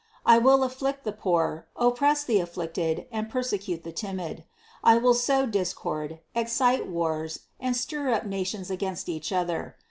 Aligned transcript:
I 0.25 0.39
will 0.39 0.63
afflict 0.63 1.03
the 1.03 1.11
poor, 1.11 1.67
oppress 1.75 2.23
the 2.23 2.39
afflicted, 2.39 3.05
and 3.11 3.29
persecute 3.29 3.83
the 3.83 3.91
timid. 3.91 4.43
I 4.83 4.97
will 4.97 5.13
sow 5.13 5.45
discord, 5.45 6.21
excite 6.33 6.87
wars, 6.87 7.41
and 7.59 7.77
stir 7.77 8.09
up 8.09 8.25
nations 8.25 8.71
against 8.71 9.07
each 9.09 9.31
other. 9.31 9.75